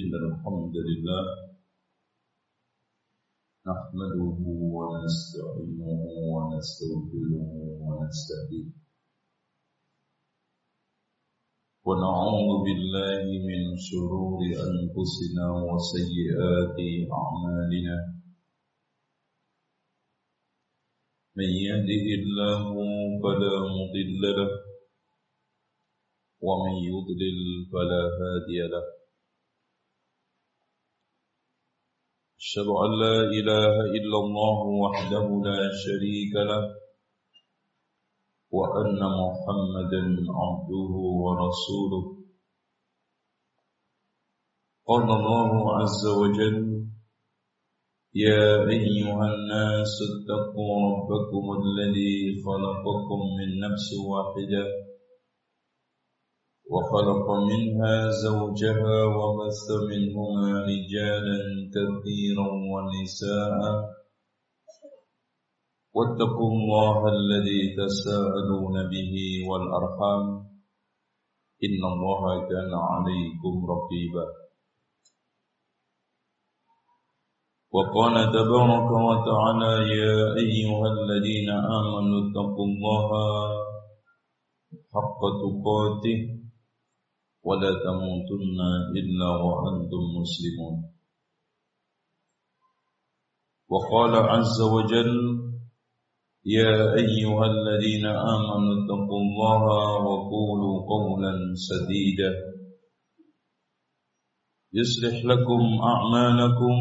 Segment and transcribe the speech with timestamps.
[0.00, 1.24] إن الحمد لله
[3.68, 4.38] نحمده
[4.76, 6.02] ونستعينه
[6.32, 7.52] ونستغفره
[7.86, 8.68] ونستهديه.
[11.86, 16.78] ونعوذ بالله من شرور أنفسنا وسيئات
[17.20, 17.96] أعمالنا.
[21.36, 22.62] من يهده الله
[23.22, 24.52] فلا مضل له
[26.46, 27.40] ومن يضلل
[27.72, 28.95] فلا هادي له.
[32.46, 36.64] أشهد أن لا إله إلا الله وحده لا شريك له
[38.56, 40.02] وأن محمدا
[40.42, 40.92] عبده
[41.24, 42.04] ورسوله.
[44.86, 46.86] قال الله عز وجل
[48.14, 52.14] يا أيها الناس اتقوا ربكم الذي
[52.46, 54.62] خلقكم من نفس واحدة
[56.72, 61.38] وخلق منها زوجها وبث منهما رجالا
[61.74, 63.60] كثيرا ونساء.
[65.96, 69.14] واتقوا الله الذي تساءلون به
[69.48, 70.26] والأرحام.
[71.66, 74.26] إن الله كان عليكم رقيبا.
[77.76, 83.08] وقال تبارك وتعالى يا أيها الذين آمنوا اتقوا الله
[84.94, 86.18] حق تقاته
[87.46, 88.58] ولا تموتن
[89.00, 90.76] إلا وأنتم مسلمون.
[93.68, 95.12] وقال عز وجل
[96.44, 99.62] يا أيها الذين آمنوا اتقوا الله
[100.08, 102.32] وقولوا قولا سديدا.
[104.72, 106.74] يصلح لكم أعمالكم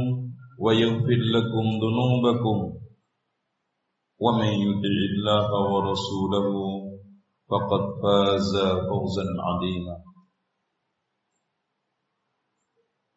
[0.59, 2.57] ويغفر لكم ذنوبكم.
[4.19, 6.49] ومن يطع الله ورسوله
[7.49, 8.53] فقد فاز
[8.89, 10.14] فوزا عظيما.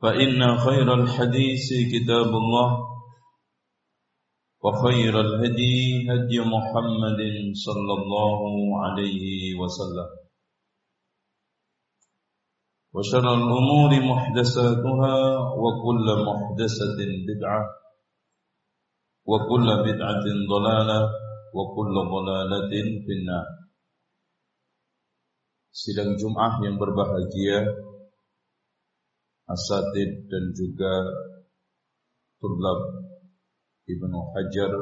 [0.03, 2.69] فإن خير الحديث كتاب الله
[4.63, 5.77] وخير الهدي
[6.11, 7.21] هدي محمد
[7.65, 8.39] صلى الله
[8.83, 10.09] عليه وسلم
[12.93, 15.15] وشر الأمور محدثاتها
[15.63, 17.63] وكل محدثة بدعة
[19.25, 20.99] وكل بدعة ضلالة
[21.55, 22.73] وكل ضلالة
[23.05, 23.47] في النار
[25.73, 27.65] Sidang Jum'ah yang berbahagia
[29.48, 30.92] Asatid dan juga
[32.36, 32.80] Turlab
[33.88, 34.72] Ibnu Hajar.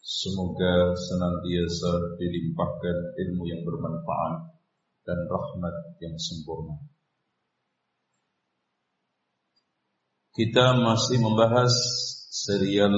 [0.00, 4.48] Semoga senantiasa dilimpahkan ilmu yang bermanfaat
[5.04, 6.80] Dan rahmat yang sempurna.
[10.32, 11.74] Kita masih membahas
[12.30, 12.94] serial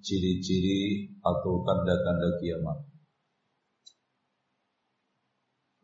[0.00, 2.78] ciri-ciri atau tanda-tanda kiamat.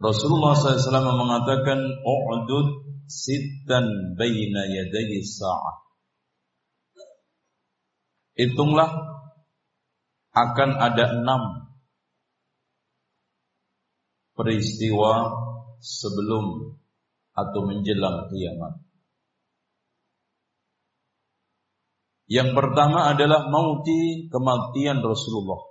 [0.01, 5.87] Rasulullah SAW mengatakan U'dud sittan baina yadayi sa'ah
[8.37, 8.93] Hitunglah
[10.37, 11.73] akan ada enam
[14.37, 15.33] peristiwa
[15.81, 16.77] sebelum
[17.33, 18.85] atau menjelang kiamat.
[22.29, 25.63] Yang pertama adalah mauti kematian Rasulullah.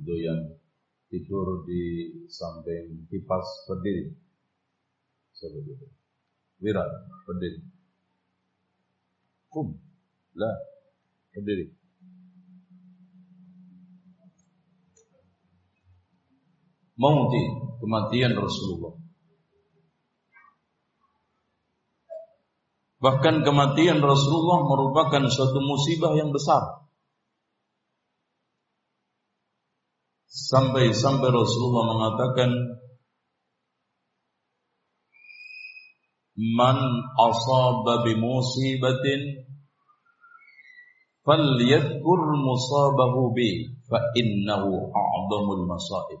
[0.00, 0.59] Itu yang
[1.10, 4.14] tidur di samping kipas berdiri.
[5.34, 5.86] Seperti itu.
[6.62, 6.90] Wirat
[7.26, 7.60] berdiri.
[9.50, 9.74] Kum.
[10.38, 10.56] Lah.
[11.34, 11.66] Berdiri.
[17.00, 17.42] Mauti
[17.80, 18.94] kematian Rasulullah.
[23.00, 26.84] Bahkan kematian Rasulullah merupakan suatu musibah yang besar.
[30.50, 32.50] Sampai-sampai Rasulullah mengatakan
[36.34, 36.78] Man
[37.14, 39.46] asaba bimusibatin
[41.22, 46.18] falyadhkur musabahu bi fa innahu a'dhamul masaib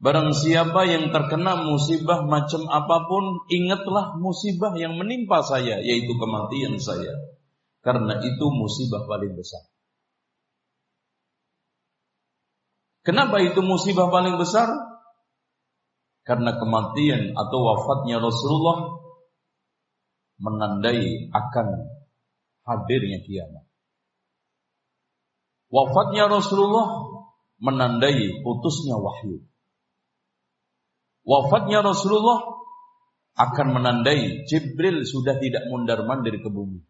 [0.00, 6.80] Barang siapa yang terkena musibah macam apa pun, ingatlah musibah yang menimpa saya, yaitu kematian
[6.80, 7.12] saya.
[7.84, 9.69] Karena itu musibah paling besar.
[13.00, 14.68] Kenapa itu musibah paling besar?
[16.20, 19.00] Karena kematian atau wafatnya Rasulullah
[20.36, 21.68] menandai akan
[22.68, 23.64] hadirnya kiamat.
[25.72, 27.08] Wafatnya Rasulullah
[27.62, 29.44] menandai putusnya wahyu.
[31.24, 32.60] Wafatnya Rasulullah
[33.38, 36.84] akan menandai Jibril sudah tidak mundar-mandir ke bumi.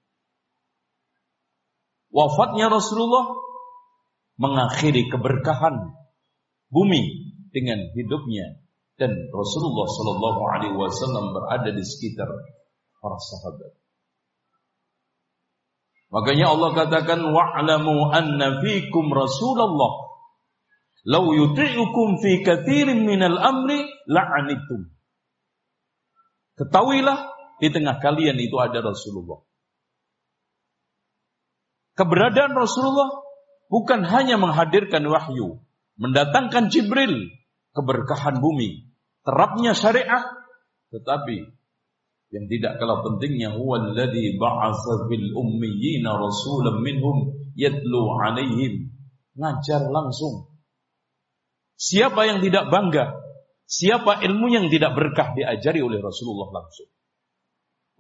[2.10, 3.30] Wafatnya Rasulullah
[4.40, 5.99] mengakhiri keberkahan
[6.70, 8.62] bumi dengan hidupnya
[8.96, 12.30] dan Rasulullah Shallallahu Alaihi Wasallam berada di sekitar
[13.00, 13.72] para sahabat.
[16.10, 20.10] Makanya Allah katakan wa'lamu anna fikum Rasulullah
[21.06, 24.90] law yuti'ukum fi katsirin minal amri la'anitum.
[26.60, 27.18] Ketahuilah
[27.62, 29.40] di tengah kalian itu ada Rasulullah.
[31.96, 33.24] Keberadaan Rasulullah
[33.72, 35.62] bukan hanya menghadirkan wahyu,
[36.00, 37.28] mendatangkan Jibril,
[37.76, 38.88] keberkahan bumi,
[39.22, 40.24] terapnya syariat,
[40.88, 41.44] tetapi
[42.32, 48.96] yang tidak kalah pentingnya huwa alladhi ba'atsa fil ummiyina rasulan minhum yatlu 'alaihim.
[49.36, 50.48] Ngajar langsung.
[51.76, 53.20] Siapa yang tidak bangga?
[53.70, 56.90] Siapa ilmu yang tidak berkah diajari oleh Rasulullah langsung?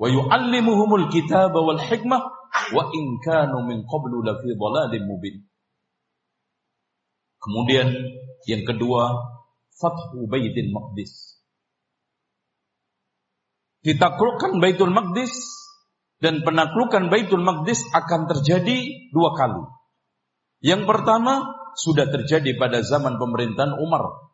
[0.00, 2.22] Wa yu'allimuhumul kitaba wal hikmah
[2.74, 5.49] wa in kanu min qablu lafi dhalalin mubin
[7.40, 7.88] kemudian
[8.46, 9.16] yang kedua
[9.80, 11.40] Fathu Baitul Maqdis.
[13.80, 15.32] Ditaklukkan Baitul Maqdis
[16.20, 19.64] dan penaklukan Baitul Maqdis akan terjadi dua kali.
[20.60, 21.48] Yang pertama
[21.80, 24.28] sudah terjadi pada zaman pemerintahan Umar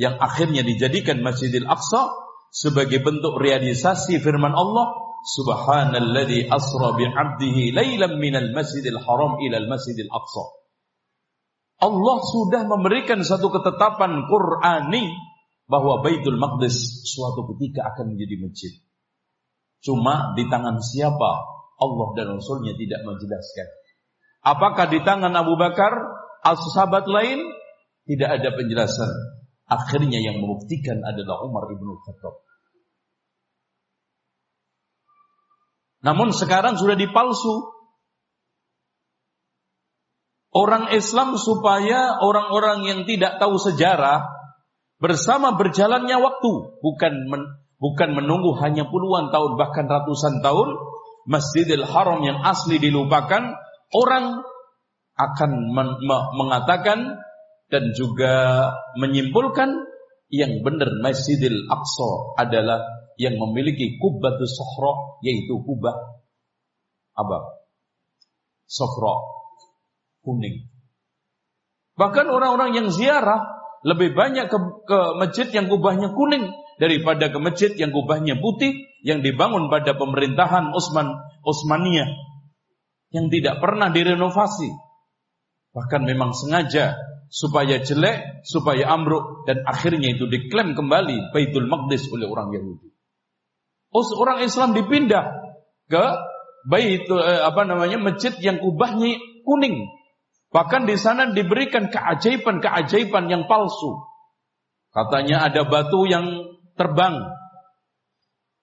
[0.00, 2.08] yang akhirnya dijadikan Masjidil Aqsa
[2.48, 9.66] sebagai bentuk realisasi firman Allah Subhanalladzi asra bi 'abdihi lailan minal masjidil haram ila al
[9.66, 10.44] masjidil aqsa
[11.78, 15.14] Allah sudah memberikan satu ketetapan Qur'ani
[15.70, 18.72] bahwa Baitul Maqdis suatu ketika akan menjadi masjid.
[19.78, 21.32] Cuma di tangan siapa
[21.78, 23.68] Allah dan Rasulnya tidak menjelaskan.
[24.42, 25.94] Apakah di tangan Abu Bakar
[26.42, 27.46] sahabat lain?
[28.08, 29.12] Tidak ada penjelasan.
[29.68, 32.40] Akhirnya yang membuktikan adalah Umar ibn Khattab.
[36.02, 37.77] Namun sekarang sudah dipalsu
[40.52, 44.24] orang Islam supaya orang-orang yang tidak tahu sejarah
[44.98, 46.52] bersama berjalannya waktu,
[46.82, 47.42] bukan men,
[47.78, 50.74] bukan menunggu hanya puluhan tahun bahkan ratusan tahun
[51.28, 53.52] Masjidil Haram yang asli dilupakan,
[53.92, 54.24] orang
[55.18, 57.20] akan men, me, mengatakan
[57.68, 58.64] dan juga
[58.96, 59.68] menyimpulkan
[60.32, 62.10] yang benar Masjidil Aqsa
[62.40, 62.80] adalah
[63.20, 65.96] yang memiliki kubbatus sohro yaitu kubah
[67.18, 67.38] apa?
[68.68, 69.37] Sohro
[70.28, 70.68] kuning.
[71.96, 73.40] Bahkan orang-orang yang ziarah
[73.80, 79.24] lebih banyak ke, ke masjid yang kubahnya kuning daripada ke masjid yang kubahnya putih yang
[79.24, 82.12] dibangun pada pemerintahan Utsman Utsmaniyah
[83.16, 84.68] yang tidak pernah direnovasi.
[85.72, 86.98] Bahkan memang sengaja
[87.28, 92.88] supaya jelek, supaya ambruk dan akhirnya itu diklaim kembali Baitul Maqdis oleh orang Yahudi.
[93.94, 95.24] Orang Islam dipindah
[95.88, 96.04] ke
[96.68, 99.97] Baitul eh, apa namanya masjid yang kubahnya kuning
[100.48, 104.00] Bahkan di sana diberikan keajaiban-keajaiban yang palsu.
[104.88, 107.20] Katanya ada batu yang terbang.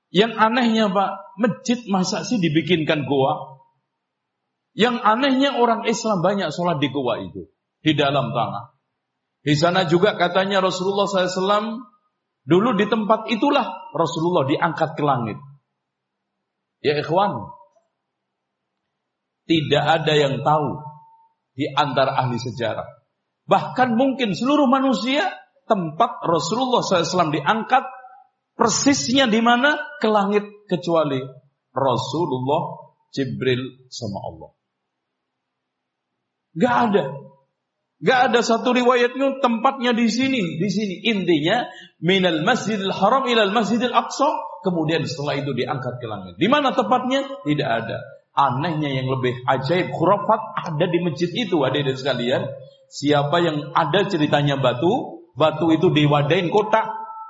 [0.09, 3.61] Yang anehnya Pak, masjid masa sih dibikinkan goa?
[4.73, 7.53] Yang anehnya orang Islam banyak sholat di goa itu.
[7.85, 8.73] Di dalam tanah.
[9.45, 11.85] Di sana juga katanya Rasulullah SAW
[12.49, 15.37] dulu di tempat itulah Rasulullah diangkat ke langit.
[16.81, 17.53] Ya ikhwan,
[19.45, 20.94] tidak ada yang tahu
[21.55, 22.85] di antara ahli sejarah.
[23.47, 25.23] Bahkan mungkin seluruh manusia
[25.65, 27.83] tempat Rasulullah SAW diangkat
[28.53, 31.19] persisnya di mana ke langit kecuali
[31.71, 34.51] Rasulullah Jibril sama Allah.
[36.55, 37.03] Gak ada.
[38.03, 40.95] Gak ada satu riwayatnya tempatnya di sini, di sini.
[41.07, 41.67] Intinya
[42.03, 44.27] minal Masjidil Haram ilal Masjidil Aqsa,
[44.63, 46.35] kemudian setelah itu diangkat ke langit.
[46.35, 47.23] Di mana tempatnya?
[47.43, 47.99] Tidak ada.
[48.35, 52.43] Anehnya yang lebih ajaib, khurafat ada di masjid itu, ada di sekalian.
[52.91, 56.83] Siapa yang ada ceritanya batu, batu itu diwadain kotak.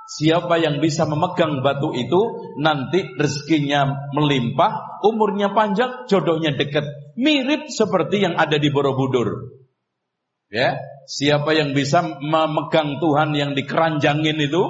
[0.06, 6.86] Siapa yang bisa memegang batu itu, nanti rezekinya melimpah, umurnya panjang, jodohnya dekat.
[7.14, 9.50] Mirip seperti yang ada di Borobudur.
[10.50, 10.78] Ya,
[11.10, 14.62] siapa yang bisa memegang Tuhan yang dikeranjangin itu,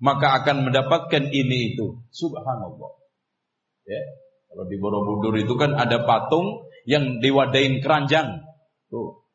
[0.00, 2.00] maka akan mendapatkan ini itu.
[2.08, 2.92] Subhanallah.
[3.84, 4.00] Ya,
[4.54, 8.46] kalau di Borobudur itu kan ada patung yang diwadain keranjang.
[8.86, 9.26] Tuh.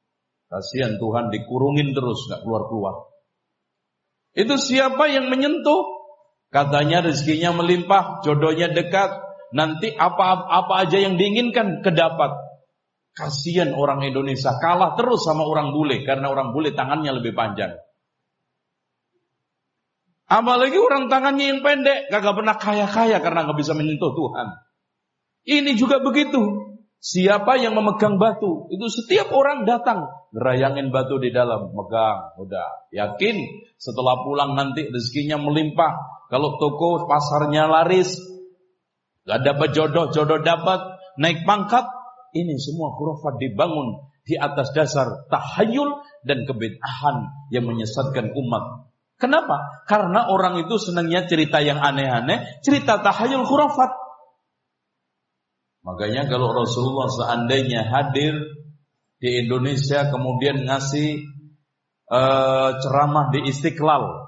[0.48, 3.12] Kasihan Tuhan dikurungin terus nggak keluar-keluar.
[4.32, 6.00] Itu siapa yang menyentuh?
[6.50, 9.12] Katanya rezekinya melimpah, jodohnya dekat,
[9.52, 12.34] nanti apa-apa aja yang diinginkan kedapat.
[13.14, 17.76] Kasihan orang Indonesia kalah terus sama orang bule karena orang bule tangannya lebih panjang.
[20.32, 24.69] Apalagi orang tangannya yang pendek, kagak pernah kaya-kaya karena nggak bisa menyentuh Tuhan.
[25.48, 26.40] Ini juga begitu.
[27.00, 28.68] Siapa yang memegang batu?
[28.68, 30.04] Itu setiap orang datang.
[30.36, 31.72] Gerayangin batu di dalam.
[31.72, 32.36] Megang.
[32.36, 32.92] Udah.
[32.92, 33.40] Yakin.
[33.80, 35.96] Setelah pulang nanti rezekinya melimpah.
[36.28, 38.20] Kalau toko pasarnya laris.
[39.24, 41.00] Gak dapat jodoh, jodoh dapat.
[41.16, 41.88] Naik pangkat.
[42.36, 48.86] Ini semua khurafat dibangun di atas dasar tahayul dan kebid'ahan yang menyesatkan umat.
[49.18, 49.84] Kenapa?
[49.90, 53.92] Karena orang itu senangnya cerita yang aneh-aneh, cerita tahayul khurafat.
[55.84, 58.36] Makanya kalau Rasulullah seandainya hadir
[59.20, 61.24] di Indonesia kemudian ngasih
[62.12, 64.28] uh, ceramah di Istiqlal.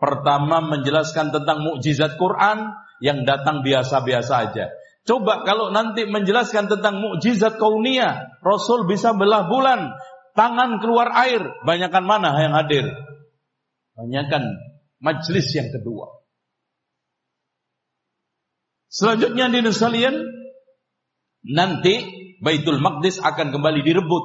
[0.00, 2.72] Pertama menjelaskan tentang mukjizat Quran
[3.04, 4.72] yang datang biasa-biasa aja.
[5.04, 9.92] Coba kalau nanti menjelaskan tentang mukjizat kaunia, Rasul bisa belah bulan,
[10.36, 12.88] tangan keluar air, banyakkan mana yang hadir?
[13.96, 14.44] Banyakkan
[15.00, 16.20] majlis yang kedua.
[18.90, 20.39] Selanjutnya di sekalian,
[21.44, 24.24] nanti Baitul Maqdis akan kembali direbut.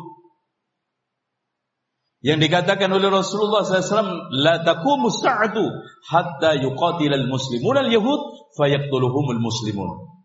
[2.26, 5.62] Yang dikatakan oleh Rasulullah SAW, La taqumu sa'atu
[6.10, 10.16] hatta yuqatilal muslimun al-yahud fayaktuluhumul muslimun.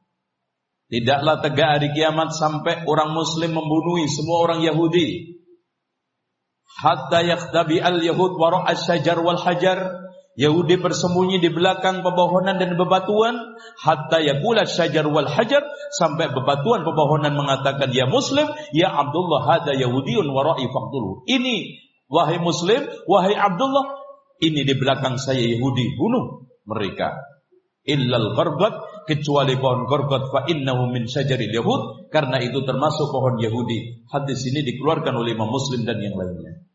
[0.90, 5.38] Tidaklah tegak hari kiamat sampai orang muslim membunuhi semua orang Yahudi.
[6.80, 13.34] Hatta yaktabi al-yahud wara' syajar wal hajar Yahudi bersembunyi di belakang pepohonan dan bebatuan
[13.82, 15.66] hatta yakula syajar wal hajar
[15.98, 22.78] sampai bebatuan pepohonan mengatakan ya muslim ya Abdullah hada yahudiyun wara'i faqtulu ini wahai muslim
[23.10, 24.00] wahai Abdullah
[24.40, 27.12] ini di belakang saya Yahudi bunuh mereka.
[27.84, 31.82] Illal qarbat kecuali pohon qarbat fa innahu min syajaril yahud
[32.12, 34.04] karena itu termasuk pohon Yahudi.
[34.08, 36.69] Hadis ini dikeluarkan oleh Imam Muslim dan yang lainnya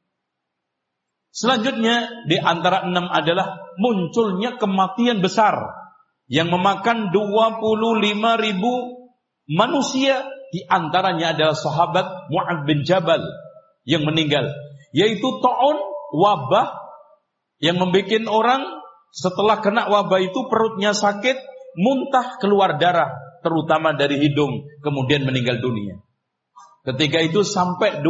[1.35, 5.59] Selanjutnya di antara enam adalah munculnya kematian besar
[6.31, 7.91] yang memakan 25
[8.39, 8.73] ribu
[9.51, 10.31] manusia.
[10.55, 13.19] Di antaranya adalah sahabat Mu'ad bin Jabal
[13.83, 14.47] yang meninggal
[14.95, 15.77] yaitu taun
[16.15, 16.71] wabah
[17.59, 18.63] yang membuat orang
[19.11, 21.35] setelah kena wabah itu perutnya sakit
[21.75, 23.11] muntah keluar darah
[23.43, 25.99] terutama dari hidung kemudian meninggal dunia.
[26.87, 28.07] Ketika itu sampai 25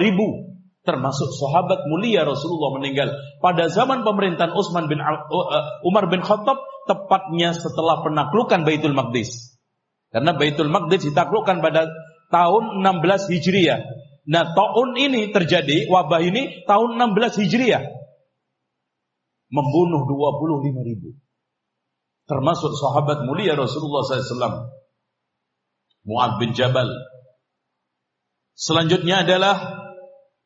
[0.00, 0.51] ribu
[0.82, 6.58] termasuk sahabat mulia Rasulullah meninggal pada zaman pemerintahan Utsman bin uh, uh, Umar bin Khattab
[6.90, 9.54] tepatnya setelah penaklukan Baitul Maqdis.
[10.10, 11.86] Karena Baitul Maqdis ditaklukkan pada
[12.34, 13.80] tahun 16 Hijriah.
[14.22, 17.82] Nah, tahun ini terjadi wabah ini tahun 16 Hijriah.
[19.52, 21.14] Membunuh 25 ribu.
[22.26, 24.72] Termasuk sahabat mulia Rasulullah SAW.
[26.02, 26.90] Mu'ad bin Jabal.
[28.56, 29.81] Selanjutnya adalah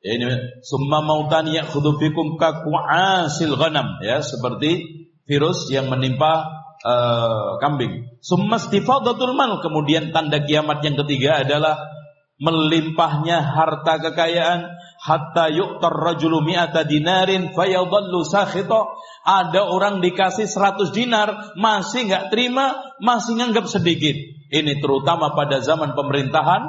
[0.06, 0.26] Ya, ini.
[0.62, 3.98] Summa mautan ya'khudhu fikum kaku'asil ghanam.
[4.06, 6.46] Ya seperti virus yang menimpa
[6.86, 8.06] uh, kambing.
[8.22, 9.58] Summa istifadatul mal.
[9.58, 11.90] Kemudian tanda kiamat yang ketiga adalah
[12.38, 14.78] melimpahnya harta kekayaan.
[15.02, 18.86] Hatta yu'tar rajulu mi'ata dinarin fayadhallu sakhita.
[19.26, 24.14] Ada orang dikasih 100 dinar masih enggak terima masih nganggap sedikit.
[24.54, 26.62] Ini terutama pada zaman pemerintahan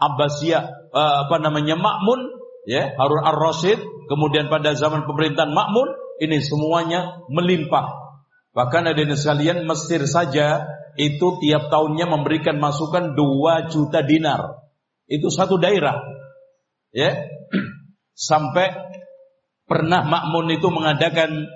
[0.00, 0.64] Abbasiyah
[0.96, 5.88] uh, apa namanya Makmun ya Harun ar-Rasyid, kemudian pada zaman pemerintahan Makmun,
[6.18, 7.94] ini semuanya melimpah.
[8.56, 10.66] Bahkan ada yang sekalian Mesir saja
[10.98, 14.66] itu tiap tahunnya memberikan masukan 2 juta dinar.
[15.06, 16.02] Itu satu daerah.
[16.90, 17.14] Ya.
[18.18, 18.74] Sampai
[19.68, 21.46] pernah Makmun itu mengadakan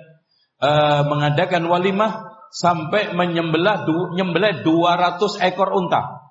[0.63, 6.21] uh, mengadakan walimah sampai menyembelih du, nyembelih 200 ekor unta.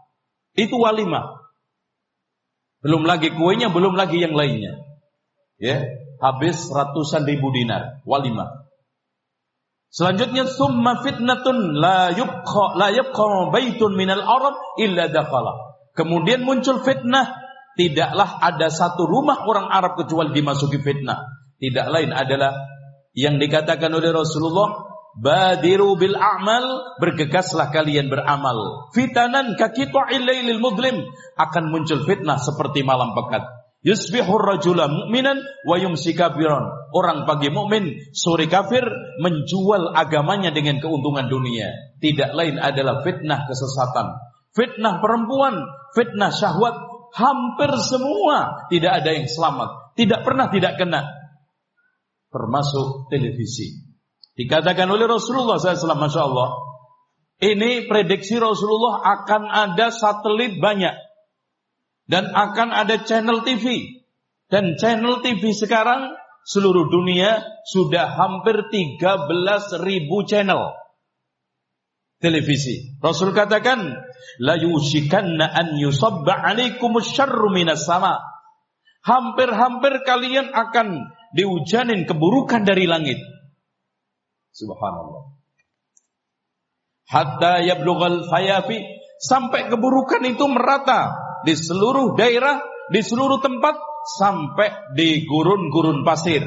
[0.55, 1.41] Itu walimah.
[2.82, 4.82] Belum lagi kuenya, belum lagi yang lainnya.
[5.62, 5.86] Ya,
[6.18, 8.66] habis ratusan ribu dinar walimah.
[9.92, 15.78] Selanjutnya summa fitnatun la yubqa la yubqa baitun minal arab illa dakhala.
[15.92, 17.38] Kemudian muncul fitnah,
[17.76, 21.20] tidaklah ada satu rumah orang Arab kecuali dimasuki fitnah.
[21.60, 22.56] Tidak lain adalah
[23.12, 28.88] yang dikatakan oleh Rasulullah Badiru bil a'mal bergegaslah kalian beramal.
[28.97, 31.04] Fitanan kakitu'il lailil mudlim
[31.37, 33.45] akan muncul fitnah seperti malam pekat.
[33.83, 36.14] Yusbihur rajula mu'minan wa yumsi.
[36.92, 38.87] Orang pagi mukmin, sore kafir
[39.21, 41.69] menjual agamanya dengan keuntungan dunia.
[42.00, 44.16] Tidak lain adalah fitnah kesesatan.
[44.54, 45.66] Fitnah perempuan,
[45.99, 46.76] fitnah syahwat,
[47.12, 49.92] hampir semua tidak ada yang selamat.
[49.99, 51.04] Tidak pernah tidak kena.
[52.33, 53.91] Termasuk televisi.
[54.32, 56.50] Dikatakan oleh Rasulullah SAW, Masya Allah.
[57.42, 60.94] Ini prediksi Rasulullah akan ada satelit banyak.
[62.08, 63.98] Dan akan ada channel TV.
[64.48, 66.16] Dan channel TV sekarang
[66.48, 70.82] seluruh dunia sudah hampir 13 ribu channel.
[72.22, 72.94] televisi.
[73.02, 73.82] Rasul katakan,
[74.38, 78.22] la yushikanna an yusabba alaikumus syarru minas sama.
[79.02, 83.18] Hampir-hampir kalian akan diujanin keburukan dari langit.
[84.52, 85.32] Subhanallah.
[87.09, 88.80] Hatta yablughal fayafi
[89.21, 91.12] sampai keburukan itu merata
[91.44, 93.76] di seluruh daerah, di seluruh tempat
[94.21, 96.44] sampai di gurun-gurun pasir.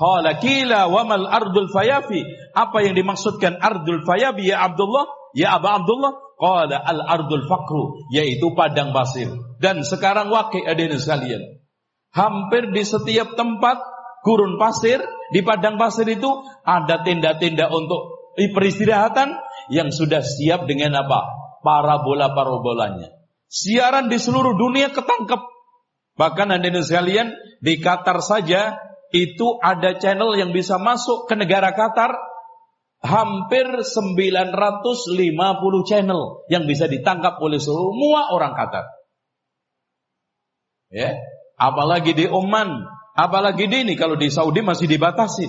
[0.00, 2.24] Qala kila wa mal ardul fayafi.
[2.56, 5.04] Apa yang dimaksudkan ardul fayafi ya Abdullah?
[5.36, 6.12] Ya Aba Abdullah?
[6.40, 8.08] Qala al ardul fakru.
[8.08, 9.28] Yaitu padang pasir.
[9.60, 11.60] Dan sekarang wakil adanya sekalian.
[12.16, 13.76] Hampir di setiap tempat
[14.24, 15.00] gurun pasir,
[15.30, 16.28] di padang pasir itu
[16.66, 19.36] ada tenda-tenda untuk peristirahatan
[19.70, 21.20] yang sudah siap dengan apa?
[21.60, 23.12] Parabola-parabolanya.
[23.50, 25.42] Siaran di seluruh dunia ketangkep.
[26.16, 28.76] Bahkan ada sekalian di Qatar saja
[29.10, 32.14] itu ada channel yang bisa masuk ke negara Qatar
[33.00, 38.86] hampir 950 channel yang bisa ditangkap oleh semua orang Qatar.
[40.90, 41.16] Ya,
[41.56, 42.82] apalagi di Oman,
[43.16, 45.48] apalagi di ini kalau di Saudi masih dibatasi.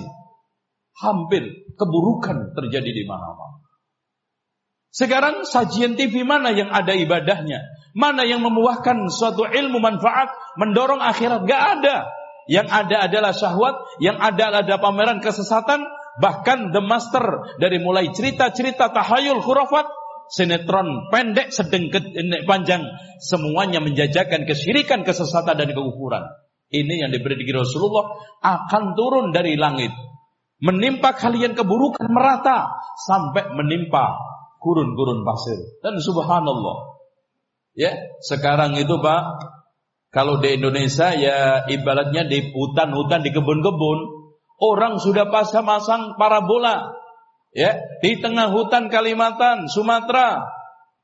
[0.92, 3.64] Hampir keburukan terjadi di mana-mana.
[4.92, 7.64] Sekarang sajian TV mana yang ada ibadahnya?
[7.96, 10.28] Mana yang membuahkan suatu ilmu manfaat,
[10.60, 11.48] mendorong akhirat?
[11.48, 12.12] Gak ada.
[12.44, 15.80] Yang ada adalah syahwat, yang ada adalah pameran kesesatan,
[16.20, 19.88] bahkan the master dari mulai cerita-cerita tahayul khurafat,
[20.28, 22.12] sinetron pendek, sedengket,
[22.44, 22.84] panjang,
[23.16, 26.24] semuanya menjajakan kesyirikan, kesesatan dan kekufuran.
[26.72, 29.92] Ini yang diberi di Rasulullah akan turun dari langit.
[30.64, 32.72] Menimpa kalian keburukan merata
[33.04, 34.16] sampai menimpa
[34.62, 35.58] gurun-gurun pasir.
[35.84, 36.96] Dan subhanallah.
[37.76, 37.92] Ya,
[38.24, 39.22] sekarang itu Pak,
[40.12, 43.98] kalau di Indonesia ya ibaratnya di hutan-hutan, di kebun-kebun,
[44.60, 46.88] orang sudah pasang-pasang parabola.
[47.52, 50.40] Ya, di tengah hutan Kalimantan, Sumatera,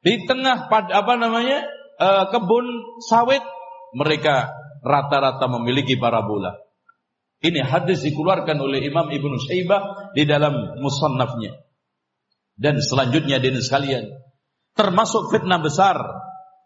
[0.00, 1.60] di tengah apa namanya?
[1.98, 2.62] Uh, kebun
[3.04, 3.42] sawit,
[3.90, 6.56] mereka rata-rata memiliki parabola.
[7.38, 11.54] Ini hadis dikeluarkan oleh Imam Ibnu Syaibah di dalam musannafnya.
[12.58, 14.10] Dan selanjutnya di sekalian,
[14.75, 16.02] termasuk fitnah besar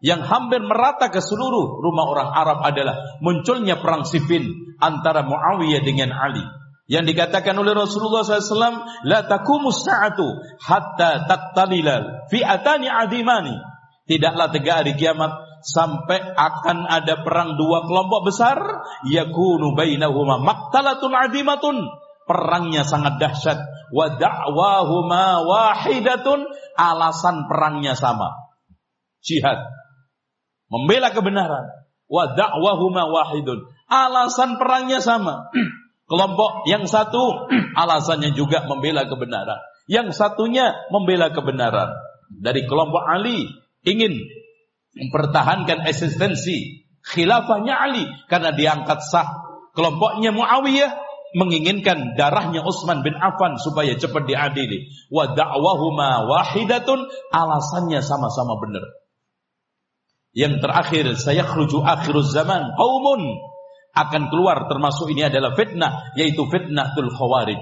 [0.01, 4.49] yang hampir merata ke seluruh rumah orang Arab adalah munculnya perang Siffin
[4.81, 6.43] antara Muawiyah dengan Ali.
[6.89, 10.27] Yang dikatakan oleh Rasulullah SAW, La takumus sa'atu
[10.59, 13.55] hatta taktalilal fi'atani adimani.
[14.03, 15.31] Tidaklah tegak hari kiamat
[15.63, 18.59] sampai akan ada perang dua kelompok besar
[19.07, 21.77] yakunu bainahuma maktalatun adimatun
[22.27, 23.59] perangnya sangat dahsyat
[23.95, 26.43] wa da'wahuma wahidatun
[26.75, 28.31] alasan perangnya sama
[29.23, 29.59] jihad
[30.73, 31.69] membela kebenaran.
[32.09, 33.69] Wa da'wahuma wahidun.
[33.85, 35.53] Alasan perangnya sama.
[36.09, 37.45] Kelompok yang satu
[37.81, 39.61] alasannya juga membela kebenaran.
[39.85, 41.93] Yang satunya membela kebenaran.
[42.33, 43.45] Dari kelompok Ali
[43.85, 44.15] ingin
[44.93, 49.27] mempertahankan eksistensi khilafahnya Ali karena diangkat sah.
[49.73, 50.91] Kelompoknya Muawiyah
[51.33, 54.85] menginginkan darahnya Utsman bin Affan supaya cepat diadili.
[55.09, 58.85] Wa da'wahuma wahidatun alasannya sama-sama benar.
[60.33, 62.73] Yang terakhir, saya khruju akhiruz zaman.
[62.77, 63.21] Qaumun
[63.93, 67.61] akan keluar termasuk ini adalah fitnah yaitu fitnah tul khawarij.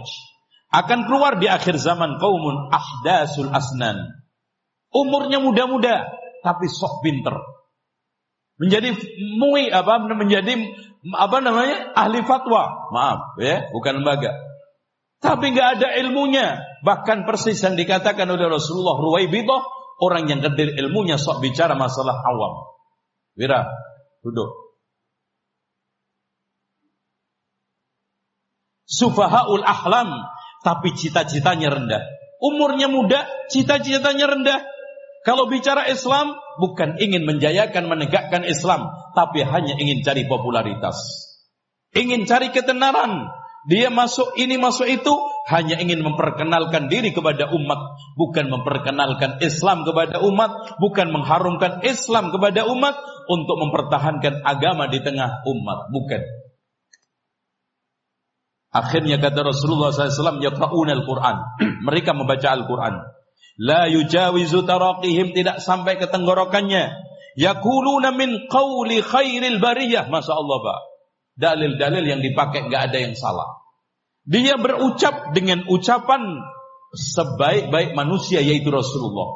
[0.72, 4.24] Akan keluar di akhir zaman qaumun ahdasul asnan.
[4.92, 6.08] Umurnya muda-muda
[6.42, 7.34] tapi sok pinter.
[8.62, 8.94] Menjadi
[9.42, 10.54] mui apa menjadi
[11.18, 11.98] apa namanya?
[11.98, 12.94] ahli fatwa.
[12.94, 14.38] Maaf ya, bukan lembaga.
[15.22, 16.62] Tapi nggak ada ilmunya.
[16.82, 22.74] Bahkan persis yang dikatakan oleh Rasulullah Ruwaibidah Orang yang kecil ilmunya sok bicara masalah awam.
[23.38, 23.70] Wira,
[24.26, 24.50] duduk.
[28.90, 30.26] Sufahaul ahlam,
[30.66, 32.02] tapi cita-citanya rendah.
[32.42, 34.66] Umurnya muda, cita-citanya rendah.
[35.22, 40.98] Kalau bicara Islam, bukan ingin menjayakan, menegakkan Islam, tapi hanya ingin cari popularitas.
[41.94, 43.30] Ingin cari ketenaran.
[43.70, 45.14] Dia masuk ini, masuk itu,
[45.46, 47.78] hanya ingin memperkenalkan diri kepada umat,
[48.18, 52.98] bukan memperkenalkan Islam kepada umat, bukan mengharumkan Islam kepada umat
[53.30, 56.26] untuk mempertahankan agama di tengah umat, bukan.
[58.72, 61.36] Akhirnya kata Rasulullah SAW, al-Quran.
[61.86, 63.21] Mereka membaca Al-Quran.
[63.62, 66.98] La yujawizu taraqihim tidak sampai ke tenggorokannya.
[67.38, 70.10] Yakuluna min qawli khairil bariyah.
[70.10, 70.82] Masya Allah.
[71.38, 73.62] Dalil-dalil yang dipakai nggak ada yang salah.
[74.26, 76.42] Dia berucap dengan ucapan
[76.98, 79.30] sebaik-baik manusia yaitu Rasulullah.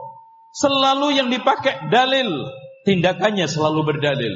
[0.57, 2.49] Selalu yang dipakai dalil,
[2.87, 4.35] tindakannya selalu berdalil.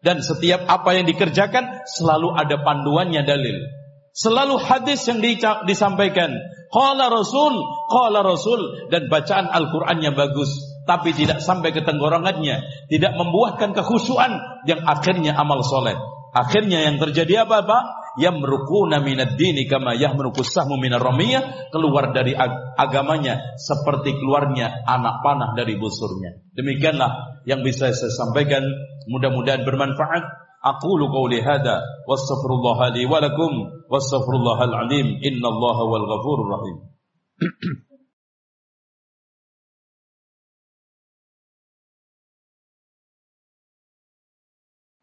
[0.00, 3.79] Dan setiap apa yang dikerjakan selalu ada panduannya dalil.
[4.10, 5.22] Selalu hadis yang
[5.66, 6.34] disampaikan.
[6.70, 7.58] Qala Rasul,
[7.90, 10.50] qala Rasul dan bacaan Al-Qur'annya bagus,
[10.86, 15.98] tapi tidak sampai ke tenggorokannya, tidak membuahkan kekhusyuan yang akhirnya amal soleh.
[16.30, 17.84] Akhirnya yang terjadi apa Pak?
[18.18, 25.22] Yamrukuna minad dini kama yahmrukus sahmu minar ramiyah, keluar dari ag agamanya seperti keluarnya anak
[25.22, 26.42] panah dari busurnya.
[26.54, 28.62] Demikianlah yang bisa saya sampaikan,
[29.10, 30.49] mudah-mudahan bermanfaat.
[30.64, 33.52] أقول قولي هذا واستغفر الله لي ولكم
[33.90, 36.90] واستغفر الله العظيم إن الله هو الغفور الرحيم.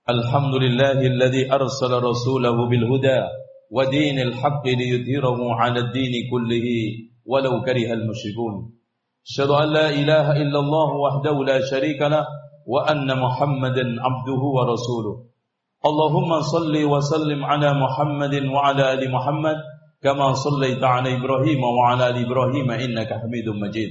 [0.09, 3.19] الحمد لله الذي أرسل رسوله بالهدى
[3.71, 6.67] ودين الحق ليظهره على الدين كله
[7.25, 8.53] ولو كره المشركون.
[9.27, 12.25] أشهد أن لا إله إلا الله وحده لا شريك له
[12.67, 15.27] وأن محمدا عبده ورسوله.
[15.85, 19.57] اللهم صل وسلم على محمد وعلى آل محمد
[20.03, 23.89] كما صليت على إبراهيم وعلى آل إبراهيم إنك حميد مجيد.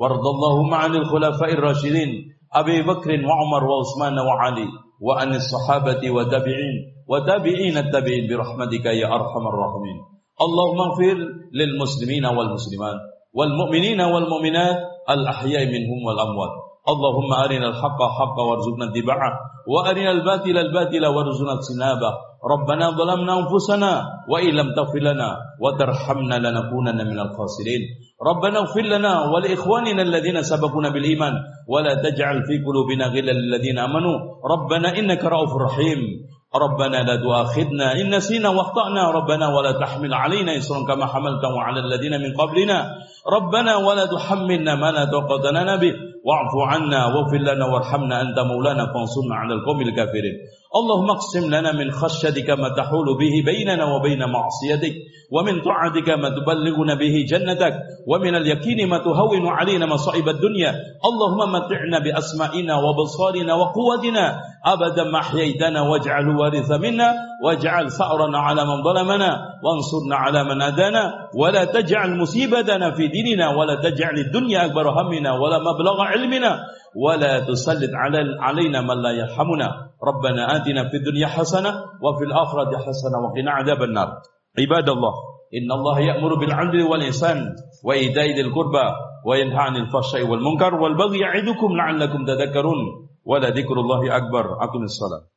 [0.00, 2.10] وارض اللهم عن الخلفاء الراشدين
[2.54, 4.68] أبي بكر وعمر وعثمان وعلي
[5.00, 6.76] وعن الصحابة والتابعين
[7.08, 9.98] وتابعين التابعين برحمتك يا أرحم الراحمين.
[10.40, 11.16] اللهم اغفر
[11.52, 12.98] للمسلمين والمسلمات
[13.34, 14.78] والمؤمنين والمؤمنات
[15.10, 16.54] الأحياء منهم والأموات.
[16.88, 19.32] اللهم أرنا الحق حقا وارزقنا اتباعه
[19.66, 22.12] وأرنا الباطل الباطل وارزقنا اجتنابه.
[22.52, 23.92] ربنا ظلمنا أنفسنا
[24.30, 25.28] وإن لم تغفر لنا
[25.62, 27.82] وترحمنا لنكونن من الخاسرين.
[28.30, 31.34] ربنا اغفر لنا ولإخواننا الذين سبقونا بالإيمان
[31.68, 34.16] ولا تجعل في قلوبنا غلا للذين آمنوا.
[34.52, 35.98] ربنا إنك رؤوف رحيم.
[36.58, 39.10] ربنا لا تؤاخذنا إن نسينا واخطأنا.
[39.10, 42.78] ربنا ولا تحمل علينا إصرا كما حملته على الذين من قبلنا.
[43.32, 45.94] ربنا ولا تحملنا ما لا طاقة لنا به.
[46.26, 50.36] واعف عنا واغفر لنا وارحمنا أنت مولانا فانصرنا على القوم الكافرين.
[50.78, 54.94] اللهم اقسم لنا من خشيتك ما تحول به بيننا وبين معصيتك
[55.32, 57.74] ومن طاعتك ما تبلغنا به جنتك
[58.06, 60.72] ومن اليقين ما تهون علينا مصائب الدنيا.
[61.08, 68.82] اللهم متعنا بأسمائنا وبصارنا وقوتنا أبدا ما أحييتنا واجعل وارث منا واجعل ثأرنا على من
[68.82, 69.30] ظلمنا
[69.64, 75.58] وانصرنا على من أدانا ولا تجعل مصيبتنا في ديننا ولا تجعل الدنيا أكبر همنا ولا
[75.58, 76.58] مبلغ علمنا.
[76.96, 77.90] ولا تسلط
[78.40, 79.85] علينا من لا يرحمنا.
[80.04, 81.70] ربنا آتنا في الدنيا حسنة
[82.02, 84.08] وفي الآخرة حسنة وقنا عذاب النار.
[84.58, 85.14] عباد الله
[85.54, 87.38] إن الله يأمر بالعدل والإحسان
[87.84, 88.86] وإيتاء ذي القربى
[89.26, 93.08] وينهى عن الفحشاء والمنكر والبغي يعظكم لعلكم تذكرون.
[93.24, 94.44] ولذكر الله أكبر.
[94.64, 95.35] أقم الصلاة.